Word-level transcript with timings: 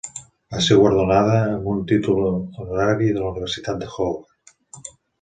Va 0.53 0.61
ser 0.67 0.77
guardonada 0.79 1.35
amb 1.41 1.69
un 1.75 1.85
títol 1.93 2.25
honorari 2.31 3.13
de 3.13 3.23
la 3.23 3.31
Universitat 3.37 3.83
de 3.85 3.95
Howard. 3.95 4.93